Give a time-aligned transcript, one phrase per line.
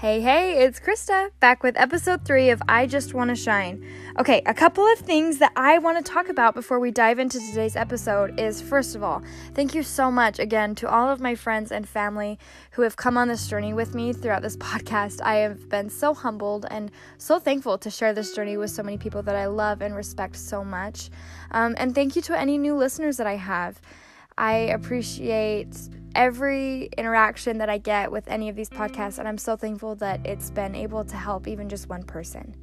[0.00, 3.86] Hey, hey, it's Krista back with episode three of I Just Want to Shine.
[4.18, 7.38] Okay, a couple of things that I want to talk about before we dive into
[7.38, 9.22] today's episode is first of all,
[9.52, 12.38] thank you so much again to all of my friends and family
[12.70, 15.20] who have come on this journey with me throughout this podcast.
[15.20, 18.96] I have been so humbled and so thankful to share this journey with so many
[18.96, 21.10] people that I love and respect so much.
[21.50, 23.82] Um, and thank you to any new listeners that I have.
[24.36, 25.76] I appreciate
[26.14, 30.24] every interaction that I get with any of these podcasts, and I'm so thankful that
[30.26, 32.54] it's been able to help even just one person.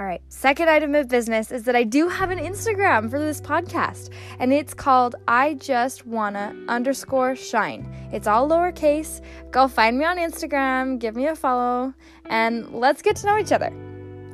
[0.00, 3.42] All right, second item of business is that I do have an Instagram for this
[3.42, 7.86] podcast, and it's called I Just Wanna underscore shine.
[8.10, 9.20] It's all lowercase.
[9.50, 11.92] Go find me on Instagram, give me a follow,
[12.26, 13.70] and let's get to know each other.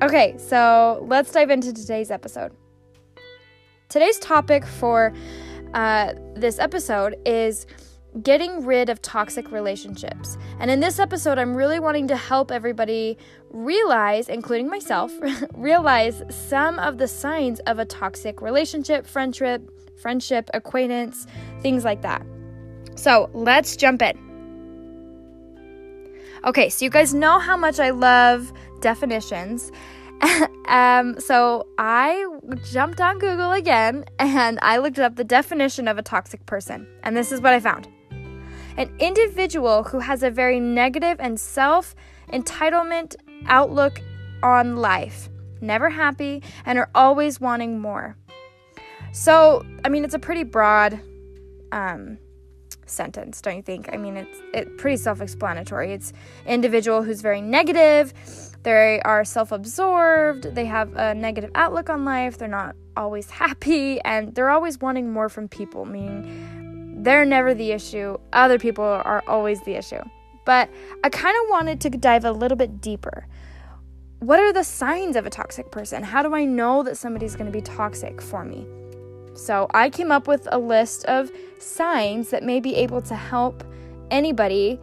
[0.00, 2.52] Okay, so let's dive into today's episode.
[3.88, 5.12] Today's topic for
[5.74, 7.66] uh, this episode is
[8.22, 10.38] getting rid of toxic relationships.
[10.58, 13.18] And in this episode, I'm really wanting to help everybody
[13.50, 15.12] realize, including myself,
[15.54, 21.26] realize some of the signs of a toxic relationship, friendship, friendship, acquaintance,
[21.60, 22.24] things like that.
[22.96, 24.28] So let's jump in.
[26.44, 29.70] Okay, so you guys know how much I love definitions.
[30.68, 32.26] um, so I
[32.70, 37.16] jumped on Google again and I looked up the definition of a toxic person, and
[37.16, 37.88] this is what I found
[38.78, 41.94] an individual who has a very negative and self
[42.32, 44.00] entitlement outlook
[44.42, 45.28] on life,
[45.60, 48.16] never happy, and are always wanting more.
[49.12, 51.00] So, I mean, it's a pretty broad
[51.72, 52.18] um,
[52.90, 53.88] sentence, don't you think?
[53.92, 55.92] I mean, it's it pretty self-explanatory.
[55.92, 56.12] It's
[56.46, 58.12] individual who's very negative.
[58.62, 60.54] They are self-absorbed.
[60.54, 62.38] They have a negative outlook on life.
[62.38, 65.84] They're not always happy, and they're always wanting more from people.
[65.84, 70.02] Meaning, they're never the issue, other people are always the issue.
[70.44, 70.68] But
[71.04, 73.26] I kind of wanted to dive a little bit deeper.
[74.18, 76.02] What are the signs of a toxic person?
[76.02, 78.66] How do I know that somebody's going to be toxic for me?
[79.38, 83.62] So I came up with a list of signs that may be able to help
[84.10, 84.80] anybody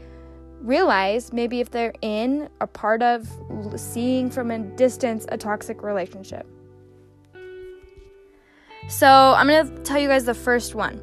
[0.62, 3.28] realize maybe if they're in a part of
[3.76, 6.48] seeing from a distance a toxic relationship.
[8.88, 11.02] So I'm going to tell you guys the first one.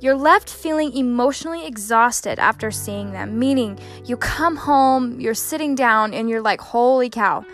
[0.00, 6.14] You're left feeling emotionally exhausted after seeing them, meaning you come home, you're sitting down,
[6.14, 7.44] and you're like, holy cow,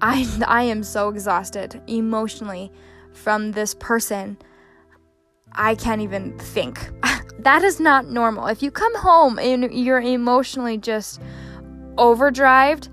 [0.00, 2.72] I, I am so exhausted emotionally
[3.14, 4.36] from this person.
[5.52, 6.90] I can't even think.
[7.38, 8.46] that is not normal.
[8.46, 11.20] If you come home and you're emotionally just
[11.96, 12.88] overdrived,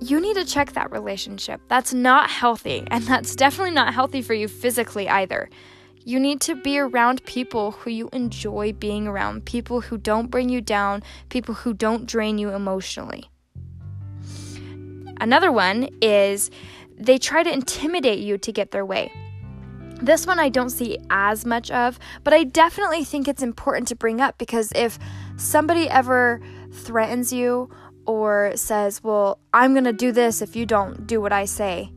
[0.00, 1.60] you need to check that relationship.
[1.68, 5.48] That's not healthy, and that's definitely not healthy for you physically either.
[6.04, 10.48] You need to be around people who you enjoy being around, people who don't bring
[10.48, 13.30] you down, people who don't drain you emotionally.
[15.20, 16.50] Another one is
[17.06, 19.12] they try to intimidate you to get their way.
[20.00, 23.94] This one I don't see as much of, but I definitely think it's important to
[23.94, 24.98] bring up because if
[25.36, 26.40] somebody ever
[26.72, 27.70] threatens you
[28.04, 31.92] or says, Well, I'm going to do this if you don't do what I say,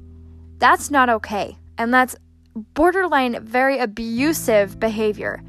[0.59, 1.57] that's not okay.
[1.77, 2.15] And that's
[2.55, 5.43] borderline very abusive behavior,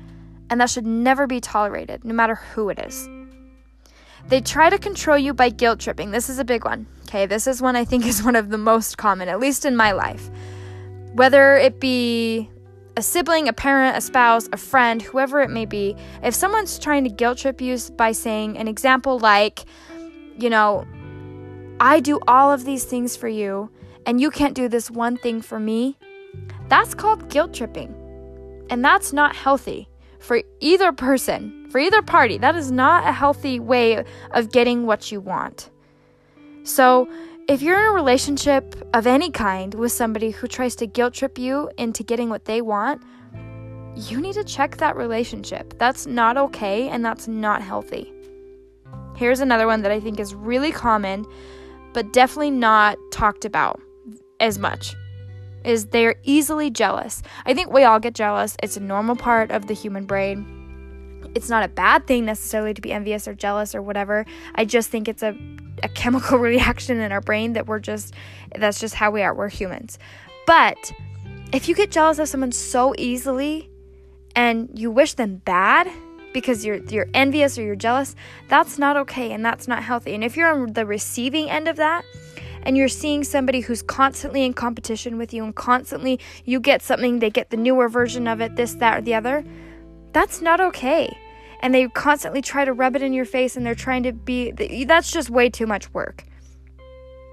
[0.51, 3.09] and that should never be tolerated, no matter who it is.
[4.29, 6.11] They try to control you by guilt tripping.
[6.11, 6.87] This is a big one.
[7.05, 9.77] Okay, this is one I think is one of the most common, at least in
[9.77, 10.31] my life.
[11.15, 12.51] Whether it be
[12.97, 17.05] a sibling, a parent, a spouse, a friend, whoever it may be, if someone's trying
[17.05, 19.65] to guilt trip you by saying an example like,
[20.39, 20.85] you know,
[21.79, 23.71] I do all of these things for you,
[24.07, 25.99] and you can't do this one thing for me,
[26.69, 27.95] that's called guilt tripping.
[28.71, 29.89] And that's not healthy
[30.19, 32.39] for either person, for either party.
[32.39, 35.69] That is not a healthy way of getting what you want.
[36.63, 37.07] So,
[37.49, 41.37] if you're in a relationship of any kind with somebody who tries to guilt trip
[41.37, 43.03] you into getting what they want,
[43.95, 45.79] you need to check that relationship.
[45.79, 48.11] That's not okay and that's not healthy.
[49.15, 51.27] Here's another one that I think is really common,
[51.93, 53.79] but definitely not talked about
[54.41, 54.95] as much
[55.63, 57.23] is they're easily jealous.
[57.45, 58.57] I think we all get jealous.
[58.63, 60.56] It's a normal part of the human brain.
[61.37, 64.25] It's not a bad thing necessarily to be envious or jealous or whatever.
[64.55, 65.37] I just think it's a,
[65.83, 68.15] a chemical reaction in our brain that we're just,
[68.57, 69.35] that's just how we are.
[69.35, 69.99] We're humans.
[70.47, 70.93] But
[71.53, 73.71] if you get jealous of someone so easily
[74.35, 75.91] and you wish them bad,
[76.33, 78.15] because you're you're envious or you're jealous,
[78.49, 80.15] that's not okay and that's not healthy.
[80.15, 82.05] And if you're on the receiving end of that,
[82.63, 87.21] and you're seeing somebody who's constantly in competition with you and constantly you get something,
[87.21, 89.45] they get the newer version of it, this, that, or the other,
[90.13, 91.17] that's not okay.
[91.61, 94.51] And they constantly try to rub it in your face and they're trying to be
[94.85, 96.25] that's just way too much work.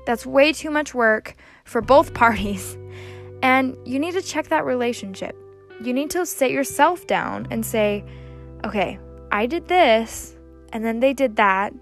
[0.05, 2.77] That's way too much work for both parties.
[3.41, 5.35] And you need to check that relationship.
[5.81, 8.05] You need to sit yourself down and say,
[8.65, 8.99] okay,
[9.31, 10.37] I did this
[10.71, 11.73] and then they did that.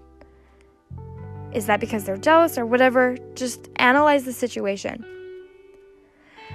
[1.52, 3.16] Is that because they're jealous or whatever?
[3.34, 5.04] Just analyze the situation.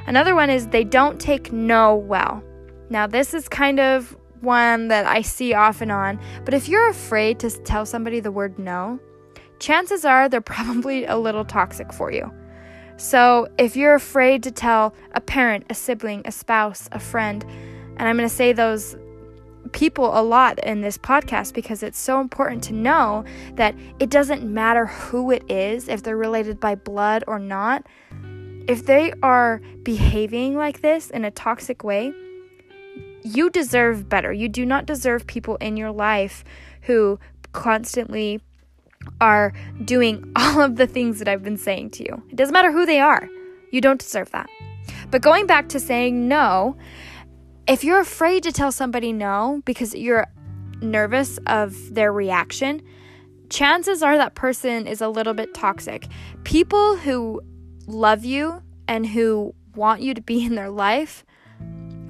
[0.08, 2.42] Another one is they don't take no well.
[2.90, 6.90] Now, this is kind of one that I see off and on, but if you're
[6.90, 9.00] afraid to tell somebody the word no,
[9.60, 12.32] chances are they're probably a little toxic for you.
[13.00, 18.02] So, if you're afraid to tell a parent, a sibling, a spouse, a friend, and
[18.08, 18.96] I'm going to say those
[19.72, 23.24] people a lot in this podcast because it's so important to know
[23.54, 27.86] that it doesn't matter who it is, if they're related by blood or not.
[28.68, 32.14] If they are behaving like this in a toxic way,
[33.36, 34.32] you deserve better.
[34.32, 36.44] You do not deserve people in your life
[36.82, 37.20] who
[37.52, 38.42] constantly
[39.22, 39.54] are
[39.84, 42.24] doing all of the things that I've been saying to you.
[42.30, 43.30] It doesn't matter who they are,
[43.72, 44.50] you don't deserve that.
[45.12, 46.78] But going back to saying no,
[47.68, 50.28] if you're afraid to tell somebody no because you're
[50.82, 52.82] nervous of their reaction,
[53.50, 56.08] chances are that person is a little bit toxic.
[56.44, 57.42] People who
[57.88, 61.26] love you and who want you to be in their life,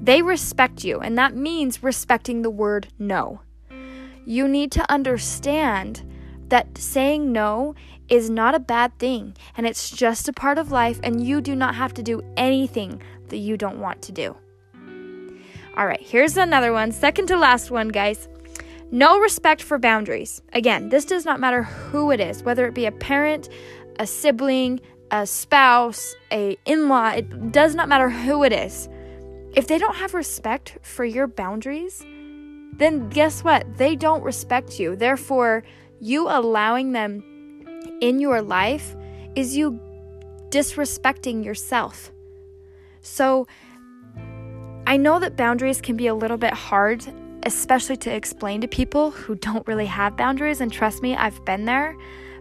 [0.08, 3.42] they respect you, and that means respecting the word no.
[4.24, 6.02] You need to understand
[6.48, 7.74] that saying no
[8.08, 11.54] is not a bad thing and it's just a part of life, and you do
[11.54, 14.34] not have to do anything that you don't want to do.
[15.76, 18.28] All right, here's another one, second to last one, guys.
[18.90, 20.40] No respect for boundaries.
[20.54, 23.50] Again, this does not matter who it is, whether it be a parent,
[23.98, 24.80] a sibling,
[25.10, 28.88] a spouse, a in-law, it does not matter who it is.
[29.54, 32.04] If they don't have respect for your boundaries,
[32.74, 33.66] then guess what?
[33.76, 34.94] They don't respect you.
[34.94, 35.64] Therefore,
[36.00, 37.24] you allowing them
[38.00, 38.94] in your life
[39.34, 39.80] is you
[40.50, 42.12] disrespecting yourself.
[43.00, 43.46] So,
[44.86, 47.04] I know that boundaries can be a little bit hard,
[47.42, 51.64] especially to explain to people who don't really have boundaries, and trust me, I've been
[51.64, 51.96] there.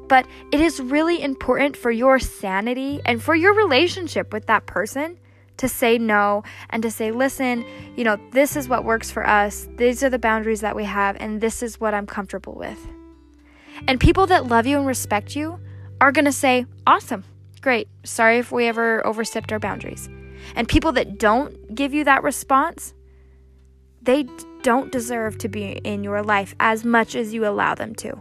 [0.08, 5.18] But it is really important for your sanity and for your relationship with that person
[5.58, 7.66] to say no and to say, listen,
[7.96, 9.68] you know, this is what works for us.
[9.78, 12.80] These are the boundaries that we have, and this is what I'm comfortable with.
[13.88, 15.60] And people that love you and respect you
[16.02, 17.24] are going to say, awesome,
[17.62, 17.88] great.
[18.04, 20.10] Sorry if we ever overstepped our boundaries.
[20.56, 22.94] And people that don't give you that response,
[24.02, 24.26] they
[24.62, 28.14] don't deserve to be in your life as much as you allow them to.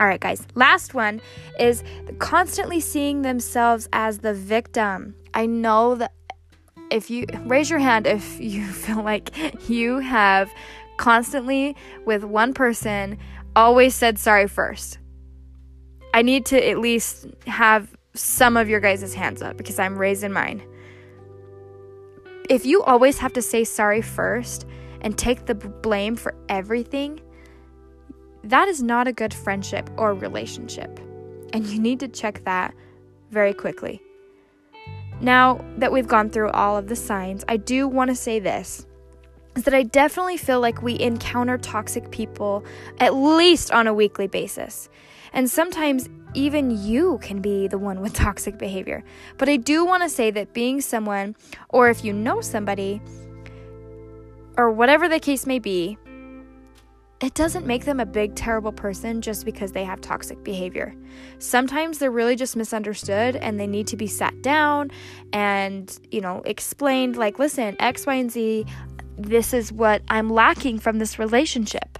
[0.00, 1.20] All right, guys, last one
[1.58, 1.82] is
[2.18, 5.16] constantly seeing themselves as the victim.
[5.34, 6.12] I know that
[6.90, 9.30] if you raise your hand if you feel like
[9.68, 10.50] you have
[10.96, 13.18] constantly with one person
[13.54, 14.98] always said sorry first.
[16.14, 20.32] I need to at least have some of your guys' hands up because I'm raising
[20.32, 20.62] mine
[22.48, 24.66] if you always have to say sorry first
[25.00, 27.20] and take the blame for everything,
[28.42, 30.98] that is not a good friendship or relationship.
[31.52, 32.74] And you need to check that
[33.30, 34.00] very quickly.
[35.20, 38.86] Now that we've gone through all of the signs, I do want to say this
[39.56, 42.64] is that I definitely feel like we encounter toxic people
[42.98, 44.88] at least on a weekly basis.
[45.32, 49.02] And sometimes even you can be the one with toxic behavior.
[49.36, 51.34] But I do want to say that being someone,
[51.68, 53.02] or if you know somebody,
[54.56, 55.98] or whatever the case may be,
[57.20, 60.94] it doesn't make them a big, terrible person just because they have toxic behavior.
[61.38, 64.90] Sometimes they're really just misunderstood and they need to be sat down
[65.32, 68.66] and, you know, explained like, listen, X, Y, and Z,
[69.16, 71.98] this is what I'm lacking from this relationship.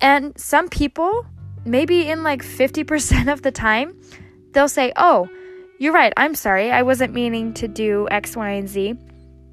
[0.00, 1.26] And some people
[1.64, 4.00] maybe in like 50% of the time,
[4.52, 5.28] they'll say, Oh,
[5.78, 6.12] you're right.
[6.16, 6.72] I'm sorry.
[6.72, 8.94] I wasn't meaning to do X, Y, and Z.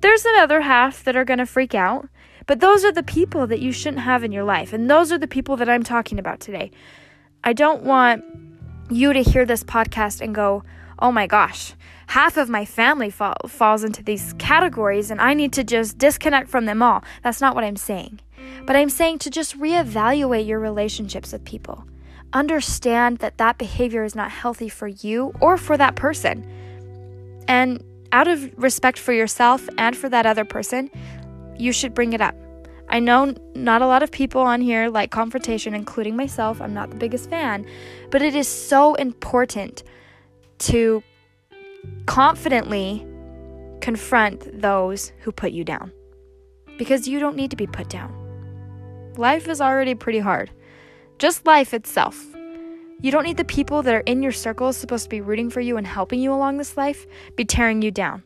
[0.02, 2.10] There's another half that are to freak out.
[2.46, 4.74] But those are the people that you shouldn't have in your life.
[4.74, 6.72] And those are the people that I'm talking about today.
[7.44, 8.24] I don't want
[8.90, 10.64] you to hear this podcast and go,
[11.00, 11.74] oh my gosh,
[12.08, 16.50] half of my family fall, falls into these categories and I need to just disconnect
[16.50, 17.04] from them all.
[17.24, 18.20] That's not what I'm saying.
[18.66, 21.86] But I'm saying to just reevaluate your relationships with people
[22.36, 26.46] understand that that behavior is not healthy for you or for that person.
[27.48, 30.92] And out of respect for yourself and for that other person,
[31.58, 32.36] you should bring it up.
[32.88, 36.62] I know not a lot of people on here like confrontation, including myself.
[36.62, 37.66] I'm not the biggest fan,
[38.12, 39.84] but it is so important
[40.60, 41.04] to
[42.06, 43.06] confidently
[43.82, 45.92] confront those who put you down
[46.78, 48.14] because you don't need to be put down.
[49.18, 50.52] Life is already pretty hard.
[51.20, 52.24] Just life itself.
[53.02, 55.62] You don't need the people that are in your circle supposed to be rooting for
[55.62, 58.24] you and helping you along this life be tearing you down.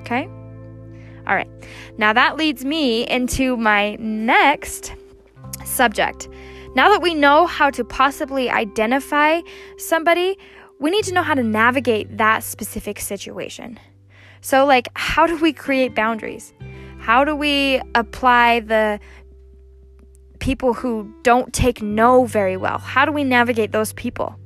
[0.00, 0.28] Okay?
[1.26, 1.48] All right.
[1.98, 4.94] Now that leads me into my next
[5.64, 6.28] subject.
[6.74, 9.40] Now that we know how to possibly identify
[9.78, 10.38] somebody,
[10.78, 13.80] we need to know how to navigate that specific situation.
[14.42, 16.52] So, like, how do we create boundaries?
[16.98, 19.00] How do we apply the
[20.38, 22.78] people who don't take no very well?
[22.78, 24.36] How do we navigate those people?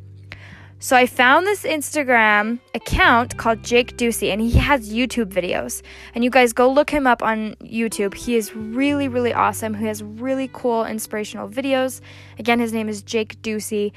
[0.82, 5.82] So I found this Instagram account called Jake Ducey, and he has YouTube videos.
[6.14, 8.14] And you guys go look him up on YouTube.
[8.14, 9.74] He is really, really awesome.
[9.74, 12.00] He has really cool inspirational videos.
[12.38, 13.92] Again, his name is Jake Ducey.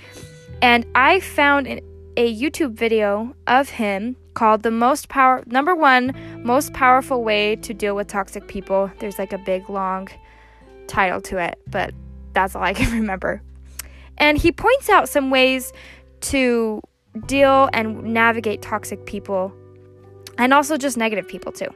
[0.61, 1.79] And I found an,
[2.17, 6.11] a YouTube video of him called the most power number one
[6.43, 8.91] most powerful way to deal with toxic people.
[8.99, 10.09] There's like a big long
[10.87, 11.93] title to it, but
[12.33, 13.41] that's all I can remember.
[14.17, 15.71] And he points out some ways
[16.23, 16.81] to
[17.27, 19.53] deal and navigate toxic people
[20.37, 21.69] and also just negative people too.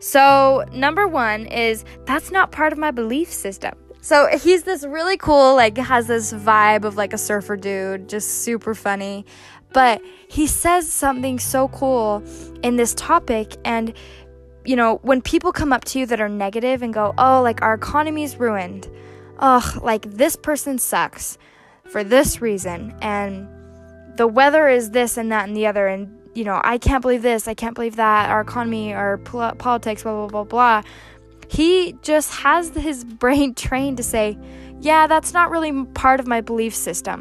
[0.00, 3.74] So, number one is that's not part of my belief system.
[4.00, 8.42] So, he's this really cool, like, has this vibe of like a surfer dude, just
[8.42, 9.26] super funny.
[9.72, 12.22] But he says something so cool
[12.62, 13.56] in this topic.
[13.64, 13.92] And,
[14.64, 17.62] you know, when people come up to you that are negative and go, oh, like,
[17.62, 18.88] our economy's ruined.
[19.38, 21.38] Ugh, like, this person sucks
[21.84, 22.96] for this reason.
[23.00, 23.48] And,
[24.20, 27.22] the weather is this and that and the other and you know i can't believe
[27.22, 30.82] this i can't believe that our economy our pol- politics blah blah blah blah.
[31.48, 34.36] He just has his brain trained to say
[34.80, 37.18] yeah that's not really part of my belief system.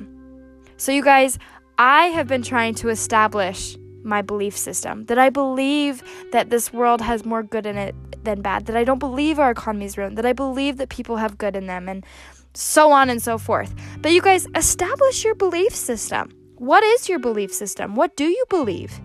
[0.76, 1.40] So you guys
[1.78, 6.04] i have been trying to establish my belief system that i believe
[6.34, 9.52] that this world has more good in it than bad that i don't believe our
[9.52, 12.06] economy is ruined that i believe that people have good in them and
[12.56, 13.74] so on and so forth.
[14.02, 17.96] But you guys establish your belief system what is your belief system?
[17.96, 19.00] What do you believe?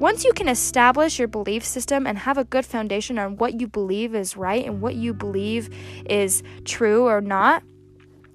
[0.00, 3.68] Once you can establish your belief system and have a good foundation on what you
[3.68, 5.70] believe is right and what you believe
[6.10, 7.62] is true or not,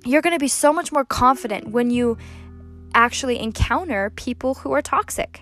[0.06, 2.18] you're going to be so much more confident when you
[2.94, 5.42] actually encounter people who are toxic.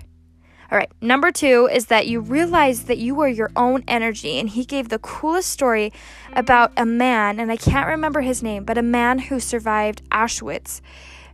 [0.72, 4.40] All right, number two is that you realize that you are your own energy.
[4.40, 5.94] And he gave the coolest story
[6.34, 10.82] about a man, and I can't remember his name, but a man who survived Auschwitz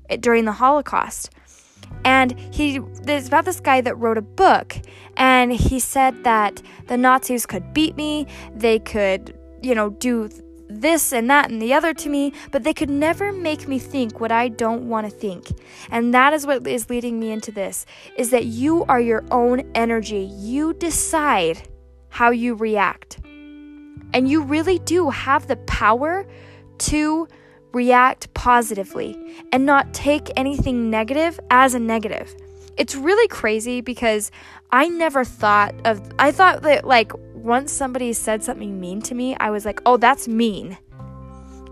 [0.09, 1.29] eh, during the Holocaust.
[2.03, 4.77] And he there's about this guy that wrote a book
[5.17, 10.29] and he said that the Nazis could beat me, they could, you know, do
[10.79, 14.19] this and that and the other to me, but they could never make me think
[14.19, 15.47] what I don't want to think.
[15.89, 17.85] And that is what is leading me into this
[18.17, 20.29] is that you are your own energy.
[20.33, 21.67] You decide
[22.09, 23.19] how you react.
[24.13, 26.25] And you really do have the power
[26.79, 27.27] to
[27.73, 29.17] react positively
[29.51, 32.35] and not take anything negative as a negative.
[32.77, 34.31] It's really crazy because
[34.71, 39.35] I never thought of, I thought that like once somebody said something mean to me,
[39.39, 40.77] I was like, oh, that's mean.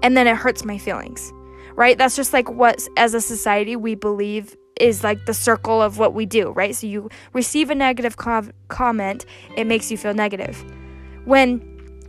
[0.01, 1.31] And then it hurts my feelings,
[1.73, 1.97] right?
[1.97, 6.13] That's just like what, as a society, we believe is like the circle of what
[6.13, 6.75] we do, right?
[6.75, 9.25] So you receive a negative co- comment,
[9.57, 10.63] it makes you feel negative.
[11.25, 11.59] When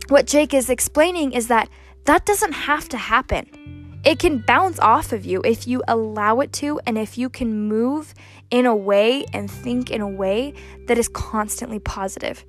[0.07, 1.69] what Jake is explaining is that
[2.05, 6.51] that doesn't have to happen it can bounce off of you if you allow it
[6.53, 8.13] to and if you can move
[8.49, 10.53] in a way and think in a way
[10.87, 12.43] that is constantly positive.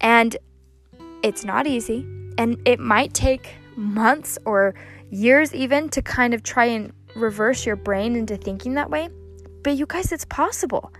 [0.00, 0.36] And
[1.22, 2.06] it's not easy
[2.38, 4.74] and it might take months or
[5.10, 9.10] years even to kind of try and reverse your brain into thinking that way.
[9.62, 10.92] But you guys, it's possible.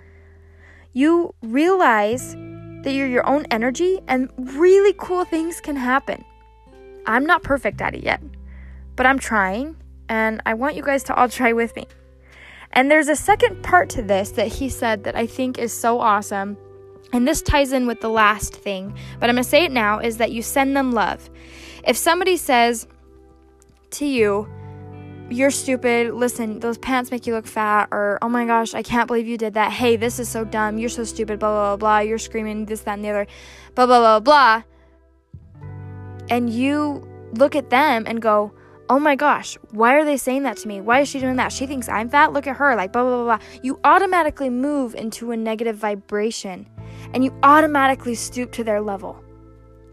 [0.92, 6.25] You realize that you're your own energy and really cool things can happen.
[7.07, 8.21] I'm not perfect at it yet
[8.99, 9.76] but I'm trying,
[10.09, 11.87] and I want you guys to all try with me.
[12.73, 16.00] And there's a second part to this that he said that I think is so
[16.00, 16.59] awesome.
[17.12, 20.00] And this ties in with the last thing, but I'm going to say it now
[20.00, 21.31] is that you send them love.
[21.87, 22.87] If somebody says
[23.93, 24.47] to you,
[25.31, 29.07] you're stupid, listen, those pants make you look fat, or oh my gosh, I can't
[29.07, 29.71] believe you did that.
[29.71, 31.99] Hey, this is so dumb, you're so stupid, blah, blah, blah, blah.
[32.00, 33.26] You're screaming this, that, and the other,
[33.75, 34.62] blah, blah, blah, blah.
[36.28, 38.52] And you look at them and go,
[38.88, 40.80] oh my gosh, why are they saying that to me?
[40.80, 41.52] Why is she doing that?
[41.52, 42.33] She thinks I'm fat.
[42.33, 42.75] Look at her.
[42.75, 43.47] Like, blah, blah, blah, blah.
[43.62, 46.66] You automatically move into a negative vibration
[47.12, 49.23] and you automatically stoop to their level.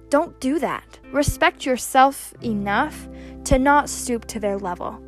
[0.10, 1.00] Don't do that.
[1.12, 3.08] Respect yourself enough
[3.46, 5.00] to not stoop to their level.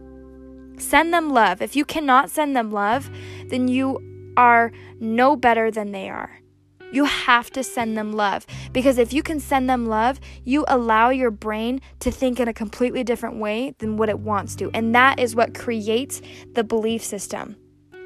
[0.78, 1.62] Send them love.
[1.62, 3.10] If you cannot send them love,
[3.48, 6.42] then you are no better than they are.
[6.92, 11.10] You have to send them love because if you can send them love, you allow
[11.10, 14.72] your brain to think in a completely different way than what it wants to.
[14.74, 16.22] And that is what creates
[16.54, 17.58] the belief system.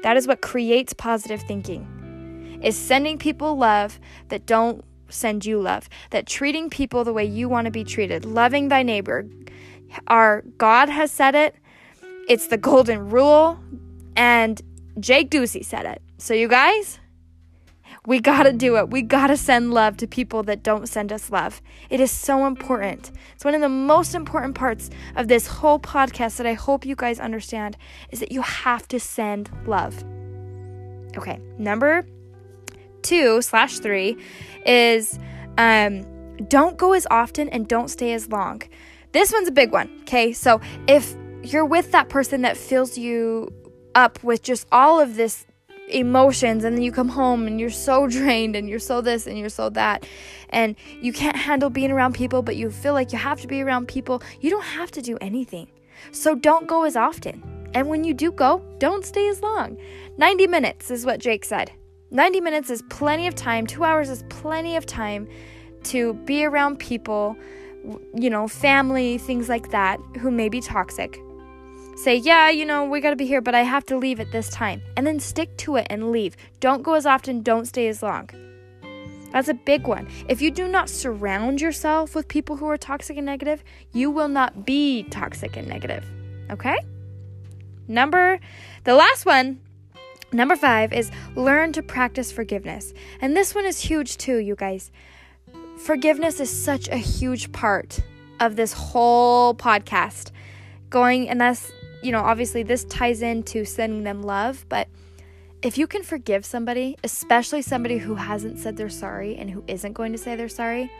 [0.02, 2.60] That is what creates positive thinking.
[2.62, 7.48] Is sending people love that don't send you love, that treating people the way you
[7.48, 9.26] want to be treated, loving thy neighbor.
[10.06, 11.54] Our God has said it.
[12.28, 13.58] It's the golden rule
[14.16, 14.60] and
[15.00, 16.02] Jake Ducey said it.
[16.18, 16.98] So you guys,
[18.06, 18.90] we got to do it.
[18.90, 21.62] We got to send love to people that don't send us love.
[21.88, 23.12] It is so important.
[23.34, 26.96] It's one of the most important parts of this whole podcast that I hope you
[26.96, 27.76] guys understand
[28.10, 30.02] is that you have to send love.
[31.16, 32.04] Okay, number
[33.02, 34.16] two slash three
[34.66, 35.18] is
[35.58, 36.04] um,
[36.48, 38.62] don't go as often and don't stay as long.
[39.12, 39.90] This one's a big one.
[40.00, 43.48] Okay, so if you're with that person that fills you
[43.94, 45.46] up with just all of this
[45.88, 49.38] emotions and then you come home and you're so drained and you're so this and
[49.38, 50.06] you're so that.
[50.50, 53.62] And you can't handle being around people but you feel like you have to be
[53.62, 54.22] around people.
[54.40, 55.68] You don't have to do anything.
[56.10, 57.42] So don't go as often.
[57.74, 59.78] And when you do go don't stay as long.
[60.18, 61.72] 90 minutes is what jake said.
[62.10, 63.66] 90 minutes is plenty of time.
[63.66, 65.28] 2 hours is plenty of time
[65.84, 67.36] to be around people
[68.14, 71.20] you know family things like that who may be toxic
[71.94, 74.48] Say, yeah, you know, we gotta be here, but I have to leave at this
[74.48, 74.82] time.
[74.96, 76.36] And then stick to it and leave.
[76.60, 78.28] Don't go as often, don't stay as long.
[79.32, 80.08] That's a big one.
[80.28, 84.28] If you do not surround yourself with people who are toxic and negative, you will
[84.28, 86.04] not be toxic and negative.
[86.50, 86.76] Okay?
[87.88, 88.38] Number,
[88.84, 89.60] the last one,
[90.32, 92.92] number five, is learn to practice forgiveness.
[93.20, 94.90] And this one is huge too, you guys.
[95.78, 98.00] Forgiveness is such a huge part
[98.38, 100.30] of this whole podcast.
[100.90, 101.72] Going, and that's
[102.02, 104.88] you know, obviously this ties into sending them love, but
[105.62, 109.92] if you can forgive somebody, especially somebody who hasn't said they're sorry and who isn't
[109.92, 110.90] going to say they're sorry,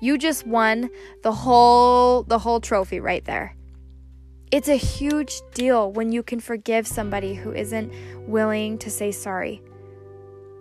[0.00, 0.90] you just won
[1.22, 3.54] the whole the whole trophy right there.
[4.50, 7.92] It's a huge deal when you can forgive somebody who isn't
[8.26, 9.62] willing to say sorry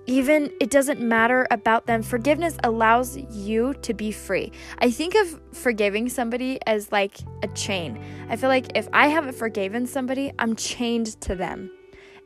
[0.09, 2.01] even it doesn't matter about them.
[2.01, 4.51] Forgiveness allows you to be free.
[4.79, 8.03] I think of forgiving somebody as like a chain.
[8.27, 11.69] I feel like if I haven't forgiven somebody, I'm chained to them.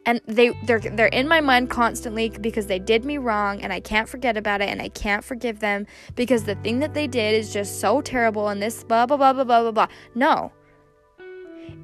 [0.05, 3.81] And they they're they're in my mind constantly because they did me wrong and I
[3.81, 7.35] can't forget about it and I can't forgive them because the thing that they did
[7.35, 9.87] is just so terrible and this blah blah blah blah blah blah blah.
[10.15, 10.53] No.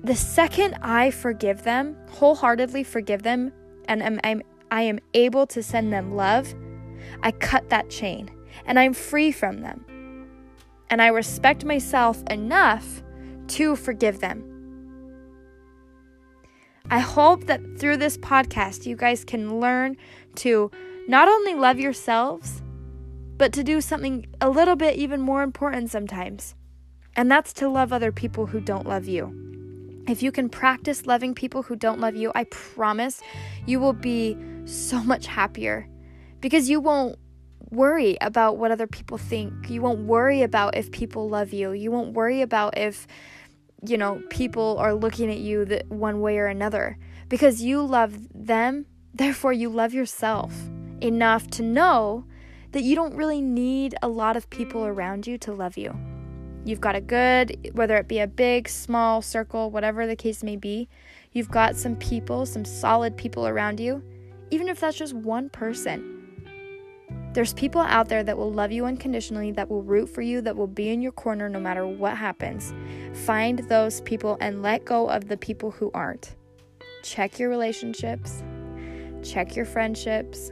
[0.04, 3.52] The second I forgive them, wholeheartedly forgive them,
[3.88, 6.54] and I'm, I'm I am able to send them love,
[7.22, 8.32] I cut that chain
[8.66, 9.86] and I'm free from them.
[10.90, 13.04] And I respect myself enough
[13.50, 14.44] to forgive them.
[16.90, 19.96] I hope that through this podcast, you guys can learn
[20.36, 20.72] to
[21.08, 22.64] not only love yourselves,
[23.38, 26.56] but to do something a little bit even more important sometimes.
[27.16, 29.34] And that's to love other people who don't love you.
[30.08, 33.22] If you can practice loving people who don't love you, I promise
[33.68, 34.36] you will be
[34.70, 35.88] so much happier
[36.42, 37.18] because you won't
[37.70, 39.70] worry about what other people think.
[39.70, 41.72] You won't worry about if people love you.
[41.72, 43.08] You won't worry about if
[43.86, 46.98] you know people are looking at you one way or another
[47.30, 50.54] because you love them, therefore you love yourself
[51.02, 52.26] enough to know
[52.72, 55.96] that you don't really need a lot of people around you to love you.
[56.66, 60.56] You've got a good, whether it be a big, small circle, whatever the case may
[60.56, 60.90] be,
[61.32, 64.04] you've got some people, some solid people around you,
[64.52, 66.16] even if that's just one person.
[67.34, 70.56] There's people out there that will love you unconditionally, that will root for you, that
[70.56, 72.74] will be in your corner no matter what happens.
[73.26, 76.36] Find those people and let go of the people who aren't.
[77.04, 78.44] Check your relationships,
[79.24, 80.52] check your friendships,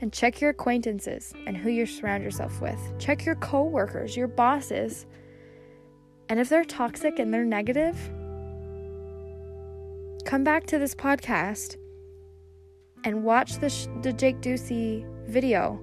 [0.00, 2.78] and check your acquaintances and who you surround yourself with.
[2.98, 5.06] Check your coworkers, your bosses.
[6.28, 7.96] And if they're toxic and they're negative,
[10.24, 11.76] come back to this podcast
[13.04, 15.80] and watch the, sh- the Jake Ducey video.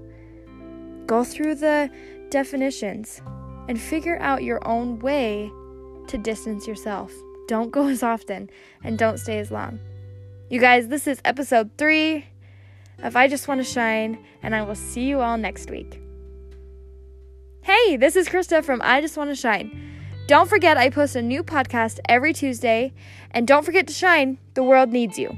[1.06, 1.90] Go through the
[2.30, 3.22] definitions
[3.68, 5.52] and figure out your own way
[6.08, 7.12] to distance yourself.
[7.48, 8.50] Don't go as often
[8.84, 9.80] and don't stay as long.
[10.50, 12.26] You guys, this is episode three
[13.04, 16.02] of I Just Want to Shine, and I will see you all next week.
[17.62, 19.94] Hey, this is Krista from I Just Want to Shine.
[20.28, 22.94] Don't forget, I post a new podcast every Tuesday,
[23.32, 24.38] and don't forget to shine.
[24.56, 25.38] The world needs you.